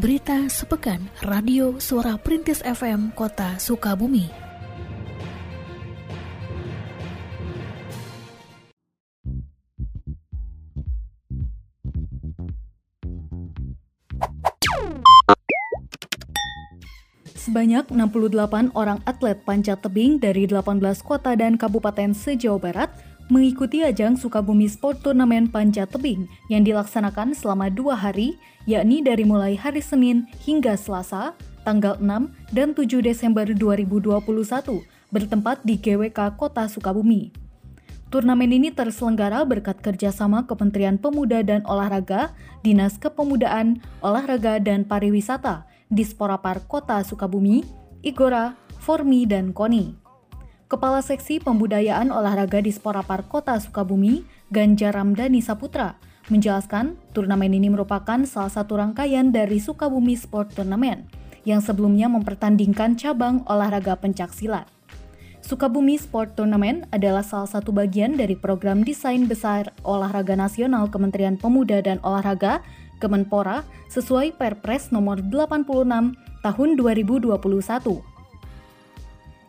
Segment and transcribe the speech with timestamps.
[0.00, 4.32] Berita sepekan Radio Suara Perintis FM Kota Sukabumi.
[17.36, 22.88] Sebanyak 68 orang atlet panjat tebing dari 18 kota dan kabupaten se-Jawa Barat
[23.30, 28.36] mengikuti ajang Sukabumi Sport Turnamen Panjat Tebing yang dilaksanakan selama dua hari,
[28.66, 34.82] yakni dari mulai hari Senin hingga Selasa, tanggal 6 dan 7 Desember 2021,
[35.14, 37.30] bertempat di GWK Kota Sukabumi.
[38.10, 42.34] Turnamen ini terselenggara berkat kerjasama Kementerian Pemuda dan Olahraga,
[42.66, 47.62] Dinas Kepemudaan, Olahraga dan Pariwisata, Disporapar Kota Sukabumi,
[48.02, 50.09] Igora, Formi, dan Koni.
[50.70, 54.22] Kepala Seksi Pembudayaan Olahraga di Sporapar Kota Sukabumi,
[54.54, 55.98] Ganjar Ramdhani Saputra,
[56.30, 61.10] menjelaskan turnamen ini merupakan salah satu rangkaian dari Sukabumi Sport Tournament
[61.42, 64.70] yang sebelumnya mempertandingkan cabang olahraga pencak silat.
[65.42, 71.82] Sukabumi Sport Tournament adalah salah satu bagian dari program desain besar olahraga nasional Kementerian Pemuda
[71.82, 72.62] dan Olahraga
[73.02, 75.66] Kemenpora sesuai Perpres nomor 86
[76.46, 78.09] tahun 2021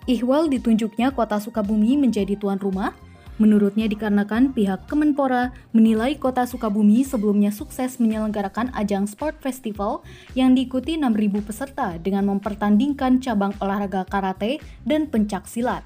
[0.09, 2.97] Ihwal ditunjuknya kota Sukabumi menjadi tuan rumah.
[3.37, 10.05] Menurutnya dikarenakan pihak Kemenpora menilai kota Sukabumi sebelumnya sukses menyelenggarakan ajang sport festival
[10.37, 15.85] yang diikuti 6.000 peserta dengan mempertandingkan cabang olahraga karate dan pencak silat.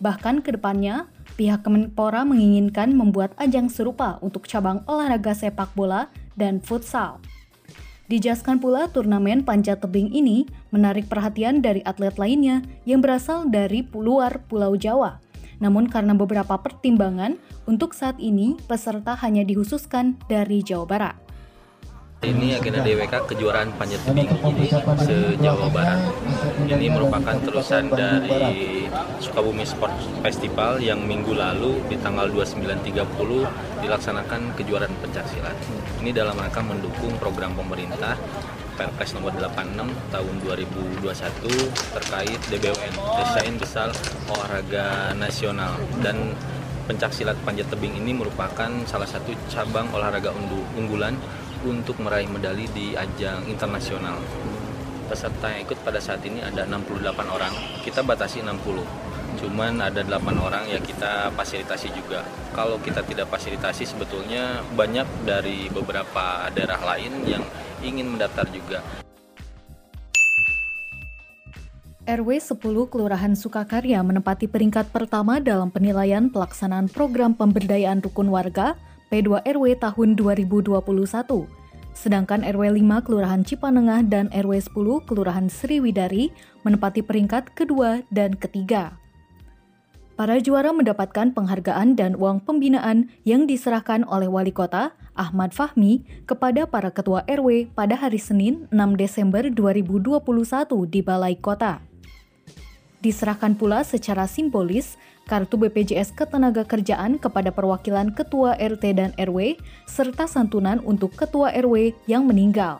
[0.00, 6.60] Bahkan ke depannya, pihak Kemenpora menginginkan membuat ajang serupa untuk cabang olahraga sepak bola dan
[6.60, 7.20] futsal.
[8.04, 14.44] Dijelaskan pula turnamen panjat tebing ini menarik perhatian dari atlet lainnya yang berasal dari luar
[14.44, 15.24] Pulau Jawa.
[15.56, 21.16] Namun karena beberapa pertimbangan, untuk saat ini peserta hanya dikhususkan dari Jawa Barat.
[22.24, 24.68] Ini agenda DWK kejuaraan panjat tebing ini
[25.00, 26.00] se-Jawa Barat.
[26.64, 28.88] Ini merupakan terusan dari
[29.20, 29.92] Sukabumi Sport
[30.24, 32.84] Festival yang minggu lalu di tanggal 29.30
[33.80, 35.56] dilaksanakan kejuaraan pencaksilat.
[36.04, 38.12] Ini dalam rangka mendukung program pemerintah
[38.76, 40.34] Perpres nomor 86 tahun
[41.00, 41.00] 2021
[41.96, 42.92] terkait DBON,
[43.24, 43.88] Desain Besar
[44.28, 46.36] Olahraga Nasional dan
[46.84, 50.28] pencaksilat panjat tebing ini merupakan salah satu cabang olahraga
[50.76, 51.16] unggulan
[51.64, 54.20] untuk meraih medali di ajang internasional.
[55.08, 57.00] Peserta yang ikut pada saat ini ada 68
[57.32, 59.03] orang, kita batasi 60.
[59.38, 62.22] Cuman ada 8 orang yang kita fasilitasi juga.
[62.54, 67.42] Kalau kita tidak fasilitasi sebetulnya banyak dari beberapa daerah lain yang
[67.82, 68.80] ingin mendaftar juga.
[72.04, 72.60] RW 10
[72.92, 78.76] Kelurahan Sukakarya menempati peringkat pertama dalam penilaian pelaksanaan program pemberdayaan rukun warga
[79.08, 80.84] P2 RW tahun 2021.
[81.96, 86.28] Sedangkan RW 5 Kelurahan Cipanengah dan RW 10 Kelurahan Sriwidari
[86.60, 89.03] menempati peringkat kedua dan ketiga.
[90.14, 96.70] Para juara mendapatkan penghargaan dan uang pembinaan yang diserahkan oleh Wali Kota Ahmad Fahmi kepada
[96.70, 100.22] para ketua RW pada hari Senin 6 Desember 2021
[100.86, 101.82] di Balai Kota.
[103.02, 104.94] Diserahkan pula secara simbolis
[105.26, 109.58] kartu BPJS Ketenagakerjaan kepada perwakilan Ketua RT dan RW,
[109.90, 112.78] serta santunan untuk Ketua RW yang meninggal.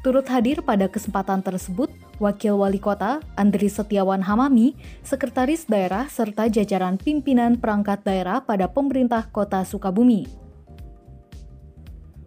[0.00, 4.72] Turut hadir pada kesempatan tersebut, Wakil Wali Kota Andri Setiawan Hamami,
[5.04, 10.24] Sekretaris Daerah serta jajaran pimpinan perangkat daerah pada pemerintah Kota Sukabumi.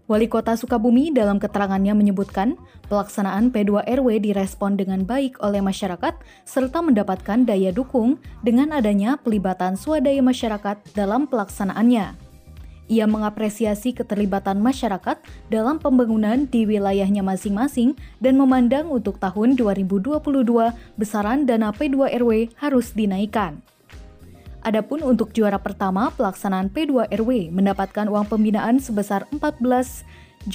[0.06, 2.62] Wali Kota Sukabumi dalam keterangannya menyebutkan,
[2.94, 6.13] pelaksanaan P2 RW direspon dengan baik oleh masyarakat
[6.45, 12.22] serta mendapatkan daya dukung dengan adanya pelibatan swadaya masyarakat dalam pelaksanaannya.
[12.93, 15.17] Ia mengapresiasi keterlibatan masyarakat
[15.49, 20.21] dalam pembangunan di wilayahnya masing-masing dan memandang untuk tahun 2022
[20.93, 23.65] besaran dana P2 RW harus dinaikkan.
[24.61, 30.53] Adapun untuk juara pertama, pelaksanaan P2 RW mendapatkan uang pembinaan sebesar Rp14.500.000,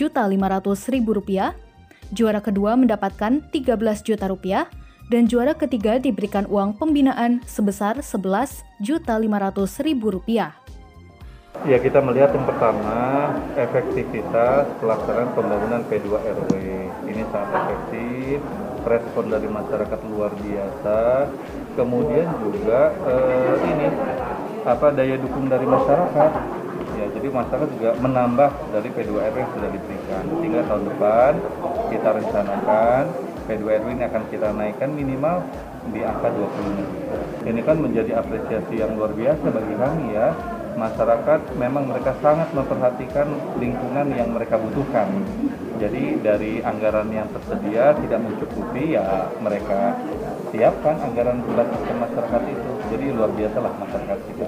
[2.14, 4.70] juara kedua mendapatkan Rp13 juta rupiah,
[5.10, 10.77] dan juara ketiga diberikan uang pembinaan sebesar Rp11.500.000.
[11.66, 16.52] Ya kita melihat yang pertama efektivitas pelaksanaan pembangunan P2 RW
[17.10, 18.38] ini sangat efektif,
[18.87, 21.26] respon dari masyarakat luar biasa,
[21.75, 23.87] kemudian juga eh, ini
[24.62, 26.31] apa daya dukung dari masyarakat.
[26.94, 30.22] Ya jadi masyarakat juga menambah dari P2 RW yang sudah diberikan.
[30.38, 31.32] Sehingga tahun depan
[31.90, 33.02] kita rencanakan
[33.50, 35.43] P2 RW ini akan kita naikkan minimal
[35.90, 40.28] di angka 20 ini kan menjadi apresiasi yang luar biasa bagi kami ya
[40.78, 43.26] masyarakat memang mereka sangat memperhatikan
[43.58, 45.10] lingkungan yang mereka butuhkan.
[45.82, 49.98] Jadi dari anggaran yang tersedia tidak mencukupi ya mereka
[50.54, 52.70] siapkan anggaran berbasis masyarakat itu.
[52.94, 54.46] Jadi luar biasa lah masyarakat kita.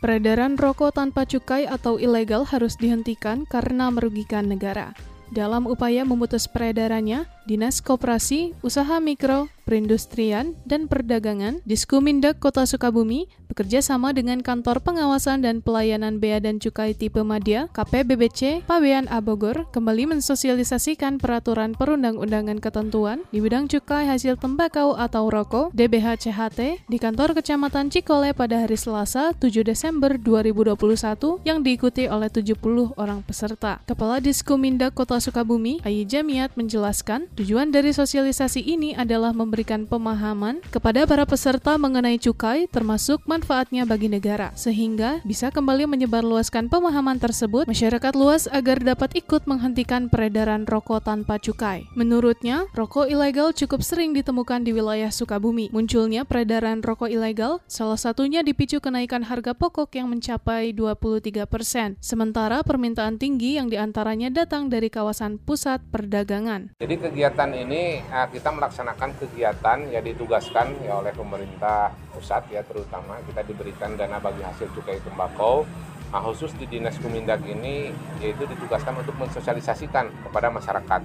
[0.00, 4.96] Peredaran rokok tanpa cukai atau ilegal harus dihentikan karena merugikan negara.
[5.30, 13.78] Dalam upaya memutus peredarannya, Dinas Koperasi, Usaha Mikro, Perindustrian, dan Perdagangan Diskumindak Kota Sukabumi bekerja
[13.78, 20.18] sama dengan Kantor Pengawasan dan Pelayanan Bea dan Cukai Tipe Madya KPBBC Pabean Abogor kembali
[20.18, 27.38] mensosialisasikan peraturan perundang-undangan ketentuan di bidang cukai hasil tembakau atau rokok DBH CHT di kantor
[27.38, 33.82] Kecamatan Cikole pada hari Selasa 7 Desember 2021 yang diikuti oleh 70 orang peserta.
[33.86, 40.62] Kepala Diskumindak Kota Sukabumi, Ayi Jamiat menjelaskan tujuan dari sosialisasi ini adalah memberi memberikan pemahaman
[40.70, 47.66] kepada para peserta mengenai cukai termasuk manfaatnya bagi negara, sehingga bisa kembali menyebarluaskan pemahaman tersebut
[47.66, 51.82] masyarakat luas agar dapat ikut menghentikan peredaran rokok tanpa cukai.
[51.98, 55.66] Menurutnya, rokok ilegal cukup sering ditemukan di wilayah Sukabumi.
[55.74, 62.62] Munculnya peredaran rokok ilegal salah satunya dipicu kenaikan harga pokok yang mencapai 23 persen, sementara
[62.62, 66.78] permintaan tinggi yang di antaranya datang dari kawasan pusat perdagangan.
[66.78, 72.60] Jadi kegiatan ini eh, kita melaksanakan kegiatan kegiatan ya ditugaskan ya oleh pemerintah pusat ya
[72.60, 75.64] terutama kita diberikan dana bagi hasil cukai tembakau.
[76.12, 77.88] Nah, khusus di dinas Kumindag ini
[78.20, 81.00] yaitu ditugaskan untuk mensosialisasikan kepada masyarakat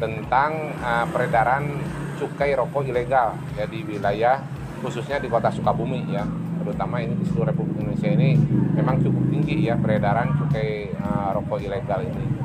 [0.00, 1.76] tentang uh, peredaran
[2.16, 4.40] cukai rokok ilegal ya di wilayah
[4.80, 6.24] khususnya di kota Sukabumi ya
[6.68, 8.36] terutama ini di seluruh Republik Indonesia ini
[8.76, 12.38] memang cukup tinggi ya peredaran cukai uh, rokok ilegal ini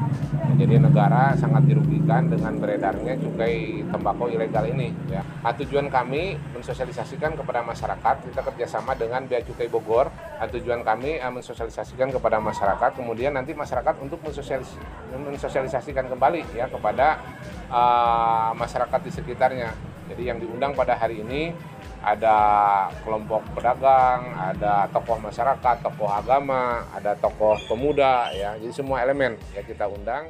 [0.54, 4.94] jadi negara sangat dirugikan dengan beredarnya cukai tembakau ilegal ini.
[5.10, 5.26] Ya.
[5.42, 10.14] Nah, tujuan kami mensosialisasikan kepada masyarakat, kita kerjasama dengan Bea Cukai Bogor.
[10.14, 14.78] Nah, tujuan kami uh, mensosialisasikan kepada masyarakat, kemudian nanti masyarakat untuk mensosialis
[15.14, 17.18] mensosialisasikan kembali ya kepada
[17.74, 19.70] uh, masyarakat di sekitarnya.
[20.14, 21.56] Jadi yang diundang pada hari ini
[22.04, 22.36] ada
[23.08, 28.60] kelompok pedagang, ada tokoh masyarakat, tokoh agama, ada tokoh pemuda ya.
[28.60, 30.28] Jadi semua elemen ya kita undang.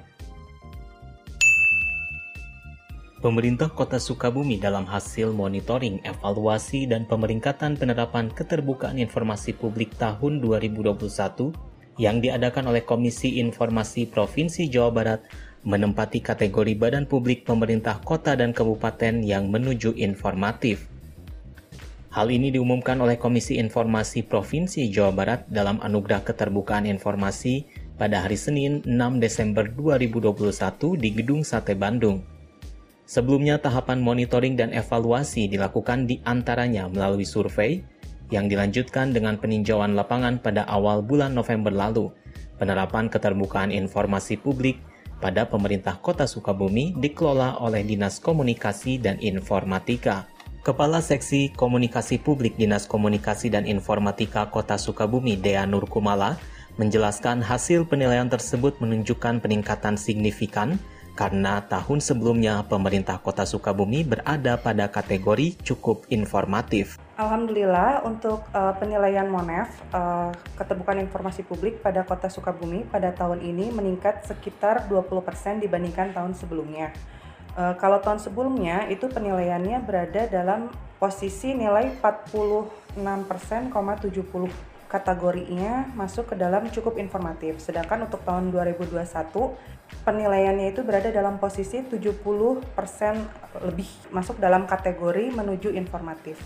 [3.24, 11.56] Pemerintah Kota Sukabumi dalam hasil monitoring, evaluasi, dan pemeringkatan penerapan keterbukaan informasi publik tahun 2021
[12.04, 15.22] yang diadakan oleh Komisi Informasi Provinsi Jawa Barat
[15.64, 20.93] menempati kategori badan publik pemerintah kota dan kabupaten yang menuju informatif.
[22.14, 27.66] Hal ini diumumkan oleh Komisi Informasi Provinsi Jawa Barat dalam Anugerah Keterbukaan Informasi
[27.98, 32.22] pada hari Senin 6 Desember 2021 di Gedung Sate Bandung.
[33.10, 37.82] Sebelumnya tahapan monitoring dan evaluasi dilakukan di antaranya melalui survei
[38.30, 42.14] yang dilanjutkan dengan peninjauan lapangan pada awal bulan November lalu,
[42.62, 44.78] penerapan keterbukaan informasi publik
[45.18, 50.30] pada pemerintah kota Sukabumi dikelola oleh Dinas Komunikasi dan Informatika.
[50.64, 56.40] Kepala Seksi Komunikasi Publik Dinas Komunikasi dan Informatika Kota Sukabumi, Dea Nurkumala,
[56.80, 60.80] menjelaskan hasil penilaian tersebut menunjukkan peningkatan signifikan
[61.20, 66.96] karena tahun sebelumnya pemerintah Kota Sukabumi berada pada kategori cukup informatif.
[67.20, 73.68] Alhamdulillah untuk uh, penilaian Monef uh, keterbukaan informasi publik pada Kota Sukabumi pada tahun ini
[73.76, 76.96] meningkat sekitar 20% dibandingkan tahun sebelumnya.
[77.54, 82.98] Uh, kalau tahun sebelumnya itu penilaiannya berada dalam posisi nilai 46,70
[84.90, 87.58] kategorinya masuk ke dalam cukup informatif.
[87.58, 89.02] Sedangkan untuk tahun 2021
[90.06, 92.62] penilaiannya itu berada dalam posisi 70%
[93.66, 96.38] lebih masuk dalam kategori menuju informatif.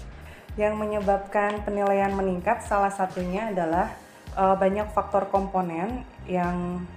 [0.56, 3.92] Yang menyebabkan penilaian meningkat salah satunya adalah
[4.36, 6.88] uh, banyak faktor komponen yang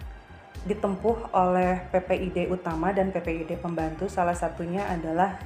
[0.65, 4.09] ditempuh oleh PPID utama dan PPID pembantu.
[4.13, 5.41] Salah satunya adalah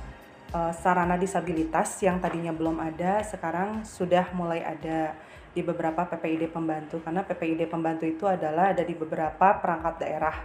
[0.50, 5.14] uh, sarana disabilitas yang tadinya belum ada, sekarang sudah mulai ada
[5.54, 10.36] di beberapa PPID pembantu karena PPID pembantu itu adalah ada di beberapa perangkat daerah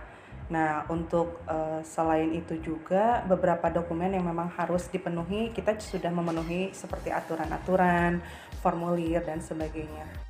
[0.49, 6.73] Nah, untuk uh, selain itu juga beberapa dokumen yang memang harus dipenuhi, kita sudah memenuhi
[6.73, 8.17] seperti aturan-aturan,
[8.57, 10.28] formulir dan sebagainya.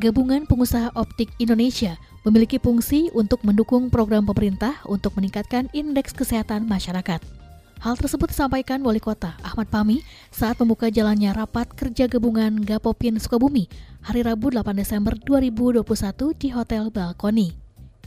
[0.00, 7.20] Gabungan Pengusaha Optik Indonesia memiliki fungsi untuk mendukung program pemerintah untuk meningkatkan indeks kesehatan masyarakat.
[7.84, 10.00] Hal tersebut disampaikan Wali Kota Ahmad Pami
[10.32, 13.68] saat membuka jalannya rapat kerja gabungan Gapopin Sukabumi
[14.00, 15.84] hari Rabu 8 Desember 2021
[16.32, 17.52] di Hotel Balkoni.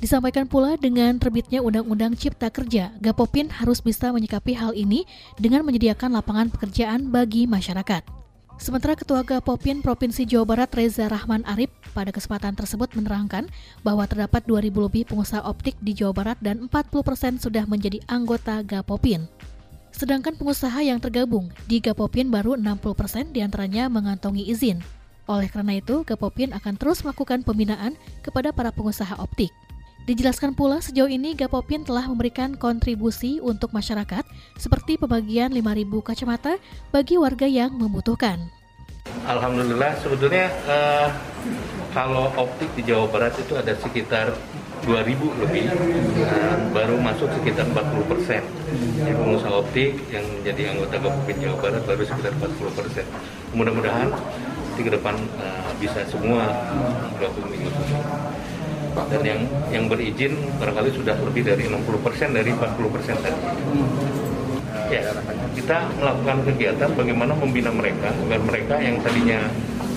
[0.02, 5.06] Disampaikan pula dengan terbitnya Undang-Undang Cipta Kerja, Gapopin harus bisa menyikapi hal ini
[5.38, 8.23] dengan menyediakan lapangan pekerjaan bagi masyarakat.
[8.64, 13.52] Sementara Ketua Gapopin Provinsi Jawa Barat Reza Rahman Arif pada kesempatan tersebut menerangkan
[13.84, 19.28] bahwa terdapat 2.000 lebih pengusaha optik di Jawa Barat dan 40% sudah menjadi anggota Gapopin.
[19.92, 24.80] Sedangkan pengusaha yang tergabung di Gapopin baru 60% di antaranya mengantongi izin.
[25.28, 29.52] Oleh karena itu, Gapopin akan terus melakukan pembinaan kepada para pengusaha optik.
[30.04, 34.28] Dijelaskan pula sejauh ini Gapopin telah memberikan kontribusi untuk masyarakat
[34.60, 35.64] seperti pembagian 5.000
[36.04, 36.60] kacamata
[36.92, 38.52] bagi warga yang membutuhkan.
[39.24, 41.08] Alhamdulillah sebetulnya uh,
[41.96, 44.36] kalau optik di Jawa Barat itu ada sekitar
[44.84, 45.72] 2000 lebih
[46.20, 48.44] dan baru masuk sekitar 40 persen.
[49.00, 53.06] Jadi pengusaha optik yang menjadi anggota Gapopin Jawa Barat baru sekitar 40 persen.
[53.56, 54.12] Mudah-mudahan
[54.76, 56.52] di ke depan uh, bisa semua
[57.16, 57.64] bergabung di
[58.94, 59.42] dan yang
[59.74, 63.42] yang berizin barangkali sudah lebih dari 60% dari 40% tadi.
[64.94, 65.02] Ya,
[65.58, 69.50] kita melakukan kegiatan bagaimana membina mereka agar mereka yang tadinya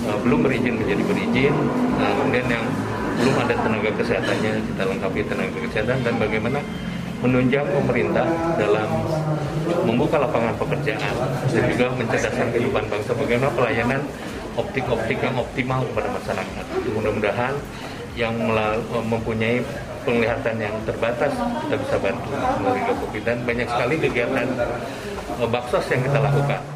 [0.08, 1.54] uh, belum berizin menjadi berizin,
[2.00, 2.64] nah, kemudian yang
[3.16, 6.60] belum ada tenaga kesehatannya kita lengkapi tenaga kesehatan dan bagaimana
[7.24, 8.28] menunjang pemerintah
[8.60, 8.88] dalam
[9.88, 11.14] membuka lapangan pekerjaan
[11.48, 14.00] dan juga mencerdaskan kehidupan bangsa bagaimana pelayanan
[14.56, 16.64] optik-optik yang optimal kepada masyarakat.
[16.92, 17.54] Mudah-mudahan
[18.16, 18.34] yang
[19.06, 19.60] mempunyai
[20.06, 21.34] penglihatan yang terbatas
[21.66, 22.30] kita bisa bantu
[22.62, 24.46] melalui dan banyak sekali kegiatan
[25.42, 26.75] eh, baksos yang kita lakukan.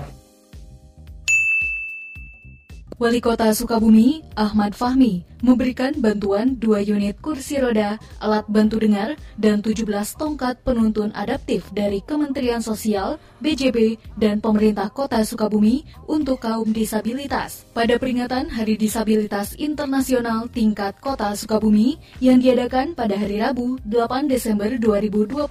[3.01, 9.65] Wali Kota Sukabumi, Ahmad Fahmi, memberikan bantuan 2 unit kursi roda, alat bantu dengar, dan
[9.65, 9.89] 17
[10.21, 17.65] tongkat penuntun adaptif dari Kementerian Sosial, BJB, dan pemerintah Kota Sukabumi untuk kaum disabilitas.
[17.73, 24.77] Pada peringatan Hari Disabilitas Internasional tingkat Kota Sukabumi yang diadakan pada hari Rabu 8 Desember
[24.77, 25.49] 2021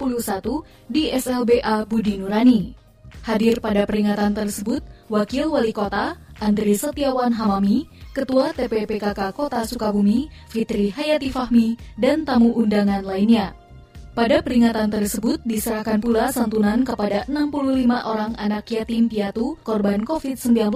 [0.86, 2.78] di SLBA Budi Nurani.
[3.26, 4.80] Hadir pada peringatan tersebut,
[5.10, 7.84] Wakil Wali Kota, Andri Setiawan Hamami,
[8.16, 13.52] Ketua TPPKK Kota Sukabumi, Fitri Hayati Fahmi, dan tamu undangan lainnya.
[14.10, 20.74] Pada peringatan tersebut diserahkan pula santunan kepada 65 orang anak yatim piatu korban COVID-19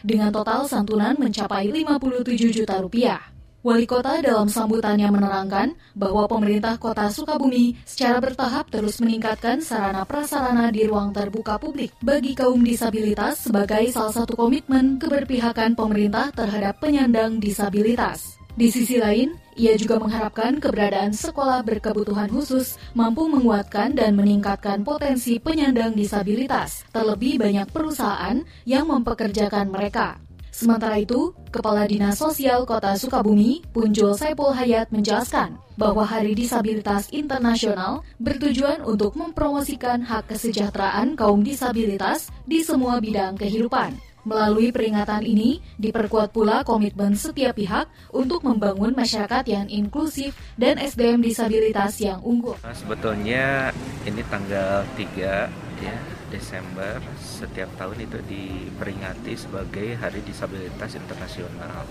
[0.00, 3.39] dengan total santunan mencapai 57 juta rupiah.
[3.60, 10.72] Wali kota dalam sambutannya menerangkan bahwa pemerintah kota Sukabumi secara bertahap terus meningkatkan sarana prasarana
[10.72, 17.36] di ruang terbuka publik bagi kaum disabilitas sebagai salah satu komitmen keberpihakan pemerintah terhadap penyandang
[17.36, 18.40] disabilitas.
[18.56, 25.36] Di sisi lain, ia juga mengharapkan keberadaan sekolah berkebutuhan khusus mampu menguatkan dan meningkatkan potensi
[25.36, 30.29] penyandang disabilitas, terlebih banyak perusahaan yang mempekerjakan mereka.
[30.60, 38.04] Sementara itu, Kepala Dinas Sosial Kota Sukabumi, Punjul Saipul Hayat menjelaskan bahwa Hari Disabilitas Internasional
[38.20, 43.96] bertujuan untuk mempromosikan hak kesejahteraan kaum disabilitas di semua bidang kehidupan.
[44.28, 51.24] Melalui peringatan ini, diperkuat pula komitmen setiap pihak untuk membangun masyarakat yang inklusif dan SDM
[51.24, 52.60] disabilitas yang unggul.
[52.76, 53.72] Sebetulnya
[54.04, 55.48] ini tanggal 3
[55.80, 55.96] ya
[56.28, 57.00] Desember
[57.40, 61.88] setiap tahun itu diperingati sebagai Hari Disabilitas Internasional.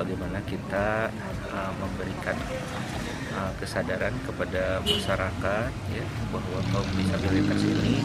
[0.00, 1.12] Bagaimana kita
[1.52, 2.32] uh, memberikan
[3.36, 8.00] uh, kesadaran kepada masyarakat ya bahwa kaum disabilitas ini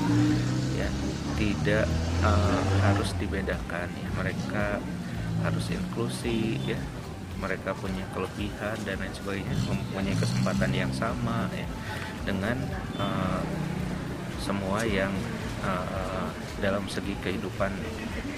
[0.76, 0.90] ya
[1.40, 1.88] tidak
[2.20, 4.84] uh, harus dibedakan ya mereka
[5.48, 6.80] harus inklusi ya
[7.40, 11.68] mereka punya kelebihan dan lain sebagainya mempunyai kesempatan yang sama ya
[12.24, 12.58] dengan
[13.00, 13.44] uh,
[14.40, 15.12] semua yang
[15.66, 16.25] uh,
[16.64, 17.72] dalam segi kehidupan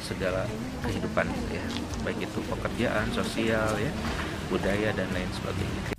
[0.01, 0.47] segala
[0.85, 1.63] kehidupan ya
[2.01, 3.91] baik itu pekerjaan sosial ya
[4.47, 5.97] budaya dan lain sebagainya.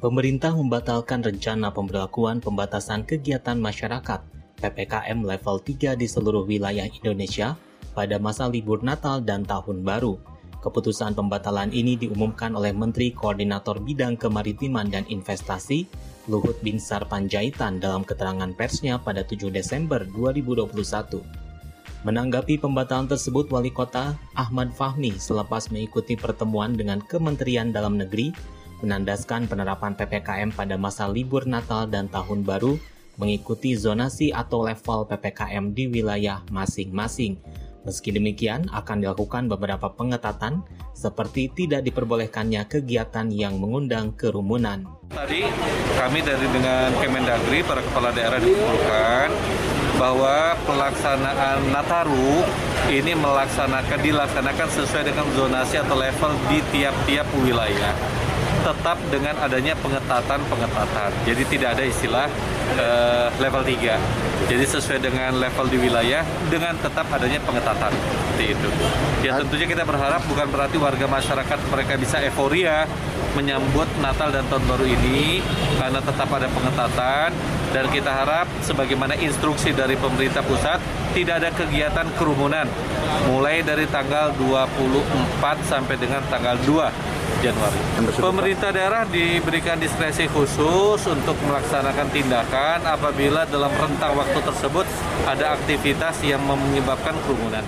[0.00, 4.24] Pemerintah membatalkan rencana pemberlakuan pembatasan kegiatan masyarakat
[4.60, 7.52] PPKM level 3 di seluruh wilayah Indonesia
[7.92, 10.16] pada masa libur Natal dan Tahun Baru.
[10.60, 15.88] Keputusan pembatalan ini diumumkan oleh Menteri Koordinator Bidang Kemaritiman dan Investasi
[16.30, 21.18] Luhut Binsar Panjaitan dalam keterangan persnya pada 7 Desember 2021.
[22.06, 28.30] Menanggapi pembatalan tersebut, Wali Kota Ahmad Fahmi selepas mengikuti pertemuan dengan Kementerian Dalam Negeri
[28.80, 32.80] menandaskan penerapan PPKM pada masa libur Natal dan Tahun Baru
[33.20, 37.36] mengikuti zonasi atau level PPKM di wilayah masing-masing
[37.80, 40.60] Meski demikian, akan dilakukan beberapa pengetatan
[40.92, 44.84] seperti tidak diperbolehkannya kegiatan yang mengundang kerumunan.
[45.08, 45.48] Tadi
[45.96, 49.28] kami dari dengan Kemendagri, para kepala daerah dikumpulkan
[49.96, 52.44] bahwa pelaksanaan Nataru
[52.92, 58.19] ini melaksanakan dilaksanakan sesuai dengan zonasi atau level di tiap-tiap wilayah.
[58.60, 61.10] Tetap dengan adanya pengetatan-pengetatan.
[61.24, 62.26] Jadi tidak ada istilah
[62.76, 64.48] uh, level 3.
[64.50, 67.92] Jadi sesuai dengan level di wilayah dengan tetap adanya pengetatan.
[67.92, 68.68] Seperti itu.
[69.20, 72.88] Ya tentunya kita berharap bukan berarti warga masyarakat mereka bisa euforia
[73.36, 75.38] menyambut Natal dan Tahun Baru ini
[75.78, 77.30] karena tetap ada pengetatan
[77.70, 82.66] dan kita harap sebagaimana instruksi dari pemerintah pusat tidak ada kegiatan kerumunan
[83.26, 87.80] mulai dari tanggal 24 sampai dengan tanggal 2 Januari.
[88.20, 94.84] Pemerintah daerah diberikan diskresi khusus untuk melaksanakan tindakan apabila dalam rentang waktu tersebut
[95.24, 97.64] ada aktivitas yang menyebabkan kerumunan.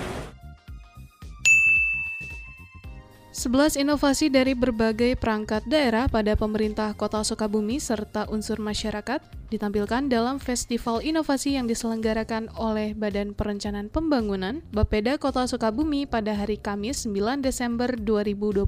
[3.33, 9.19] 11 inovasi dari berbagai perangkat daerah pada pemerintah Kota Sukabumi serta unsur masyarakat
[9.53, 16.57] ditampilkan dalam Festival Inovasi yang diselenggarakan oleh Badan Perencanaan Pembangunan Bapeda Kota Sukabumi pada hari
[16.57, 18.65] Kamis 9 Desember 2021.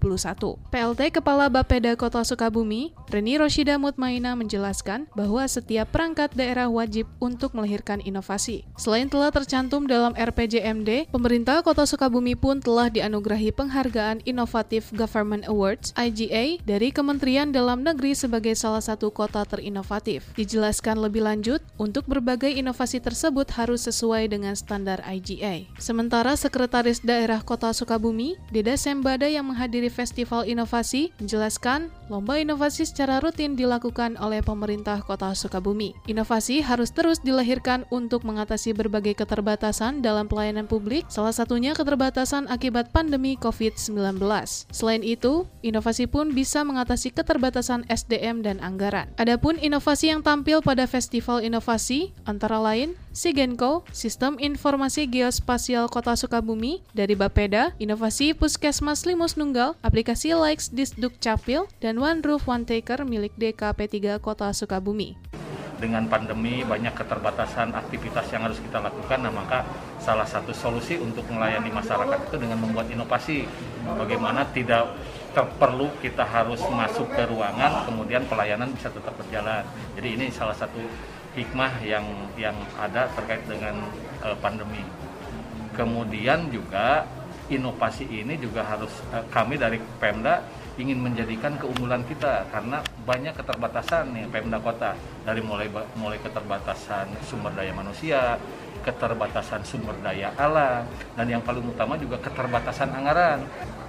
[0.70, 7.58] PLT Kepala Bapeda Kota Sukabumi, Reni Roshida Mutmaina menjelaskan bahwa setiap perangkat daerah wajib untuk
[7.58, 8.70] melahirkan inovasi.
[8.78, 15.98] Selain telah tercantum dalam RPJMD, pemerintah Kota Sukabumi pun telah dianugerahi penghargaan Innovative Government Awards
[15.98, 20.28] IGA dari Kementerian Dalam Negeri sebagai salah satu kota terinovatif.
[20.36, 25.70] Dijelaskan lebih lanjut, untuk berbagai inovasi tersebut harus sesuai dengan standar IGA.
[25.78, 33.22] Sementara Sekretaris Daerah Kota Sukabumi, Deda Sembada yang menghadiri Festival Inovasi, menjelaskan lomba inovasi secara
[33.22, 35.94] rutin dilakukan oleh pemerintah Kota Sukabumi.
[36.10, 42.90] Inovasi harus terus dilahirkan untuk mengatasi berbagai keterbatasan dalam pelayanan publik, salah satunya keterbatasan akibat
[42.90, 44.18] pandemi COVID-19.
[44.74, 49.10] Selain itu, inovasi pun bisa mengatasi keterbatasan SDM dan anggaran.
[49.22, 56.82] Adapun inovasi yang tampil pada Festival Inovasi antara lain Sigenko, Sistem Informasi Geospasial Kota Sukabumi,
[56.98, 63.06] dari Bapeda, Inovasi Puskesmas Limus Nunggal, aplikasi Likes Disduk Capil, dan One Roof One Taker
[63.06, 65.14] milik DKP3 Kota Sukabumi.
[65.78, 69.64] Dengan pandemi banyak keterbatasan aktivitas yang harus kita lakukan nah maka
[70.06, 73.50] salah satu solusi untuk melayani masyarakat itu dengan membuat inovasi.
[73.98, 74.94] Bagaimana tidak
[75.58, 79.66] perlu kita harus masuk ke ruangan kemudian pelayanan bisa tetap berjalan.
[79.98, 80.80] Jadi ini salah satu
[81.34, 82.06] hikmah yang
[82.38, 83.82] yang ada terkait dengan
[84.22, 84.86] uh, pandemi.
[85.74, 87.04] Kemudian juga
[87.50, 94.12] inovasi ini juga harus uh, kami dari Pemda ingin menjadikan keunggulan kita karena banyak keterbatasan
[94.12, 94.92] nih Pemda Kota
[95.24, 98.36] dari mulai mulai keterbatasan sumber daya manusia,
[98.84, 100.84] keterbatasan sumber daya alam
[101.16, 103.40] dan yang paling utama juga keterbatasan anggaran.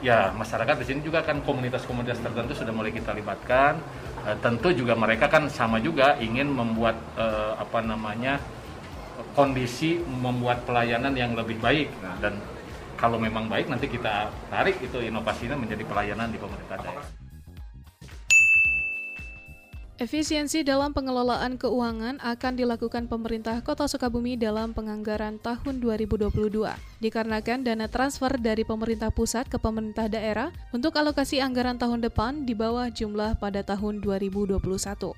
[0.05, 3.81] Ya, masyarakat di sini juga kan komunitas-komunitas tertentu sudah mulai kita libatkan.
[4.23, 8.39] E, tentu juga mereka kan sama juga ingin membuat e, apa namanya
[9.33, 12.37] kondisi membuat pelayanan yang lebih baik nah, dan
[12.97, 17.07] kalau memang baik nanti kita tarik itu inovasinya menjadi pelayanan di pemerintah daerah.
[19.97, 26.37] Efisiensi dalam pengelolaan keuangan akan dilakukan pemerintah Kota Sukabumi dalam penganggaran tahun 2022,
[26.99, 32.57] dikarenakan dana transfer dari pemerintah pusat ke pemerintah daerah untuk alokasi anggaran tahun depan di
[32.57, 34.61] bawah jumlah pada tahun 2021.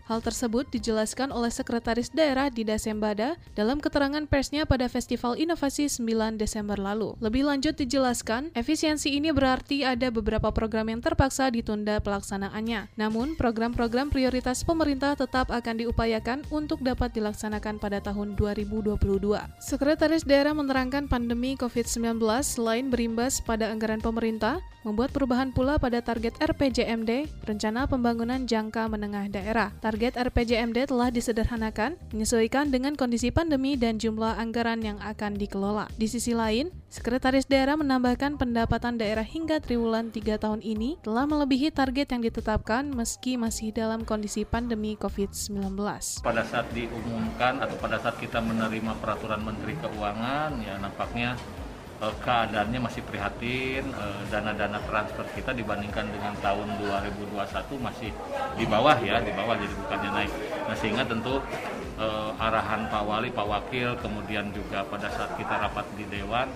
[0.09, 6.41] Hal tersebut dijelaskan oleh Sekretaris Daerah di Dasembada dalam keterangan persnya pada Festival Inovasi 9
[6.41, 7.15] Desember lalu.
[7.23, 12.95] Lebih lanjut dijelaskan, efisiensi ini berarti ada beberapa program yang terpaksa ditunda pelaksanaannya.
[12.97, 18.97] Namun, program-program prioritas pemerintah tetap akan diupayakan untuk dapat dilaksanakan pada tahun 2022.
[19.63, 26.33] Sekretaris Daerah menerangkan pandemi COVID-19 selain berimbas pada anggaran pemerintah, membuat perubahan pula pada target
[26.41, 29.69] RPJMD, Rencana Pembangunan Jangka Menengah Daerah.
[29.85, 35.93] Target RPJMD telah disederhanakan, menyesuaikan dengan kondisi pandemi dan jumlah anggaran yang akan dikelola.
[36.01, 41.69] Di sisi lain, Sekretaris Daerah menambahkan pendapatan daerah hingga triwulan 3 tahun ini telah melebihi
[41.69, 45.77] target yang ditetapkan meski masih dalam kondisi pandemi COVID-19.
[46.25, 51.37] Pada saat diumumkan atau pada saat kita menerima peraturan Menteri Keuangan, ya nampaknya
[51.99, 58.11] eh, keadaannya masih prihatin, eh, dana-dana transfer kita dibandingkan dengan tahun 2021 masih
[58.55, 60.33] di bawah ya, di bawah jadi bukannya naik.
[60.71, 61.43] Nah sehingga tentu
[61.99, 66.47] eh, arahan Pak Wali, Pak Wakil, kemudian juga pada saat kita rapat di Dewan,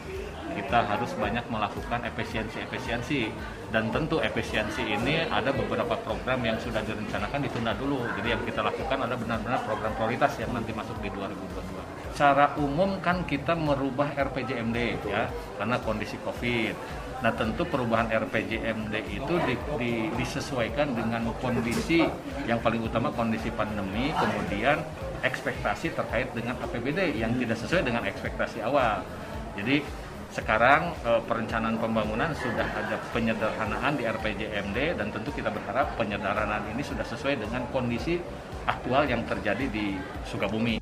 [0.55, 3.33] kita harus banyak melakukan efisiensi-efisiensi.
[3.73, 8.05] Dan tentu efisiensi ini ada beberapa program yang sudah direncanakan ditunda dulu.
[8.21, 11.82] Jadi yang kita lakukan ada benar-benar program prioritas yang nanti masuk di 2022
[12.13, 16.77] secara umum kan kita merubah RPJMD ya karena kondisi COVID
[17.23, 22.03] Nah tentu perubahan RPJMD itu di, di, disesuaikan dengan kondisi
[22.51, 24.83] yang paling utama kondisi pandemi, kemudian
[25.23, 29.07] ekspektasi terkait dengan APBD yang tidak sesuai dengan ekspektasi awal.
[29.55, 29.87] Jadi
[30.35, 36.83] sekarang eh, perencanaan pembangunan sudah ada penyederhanaan di RPJMD dan tentu kita berharap penyederhanaan ini
[36.83, 38.19] sudah sesuai dengan kondisi
[38.67, 39.95] aktual yang terjadi di
[40.27, 40.82] Sukabumi.